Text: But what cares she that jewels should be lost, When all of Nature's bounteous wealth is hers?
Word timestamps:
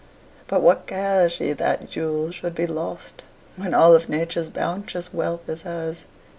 But 0.47 0.63
what 0.63 0.87
cares 0.87 1.33
she 1.33 1.53
that 1.53 1.87
jewels 1.91 2.33
should 2.33 2.55
be 2.55 2.65
lost, 2.65 3.21
When 3.55 3.75
all 3.75 3.95
of 3.95 4.09
Nature's 4.09 4.49
bounteous 4.49 5.13
wealth 5.13 5.47
is 5.47 5.61
hers? 5.61 6.05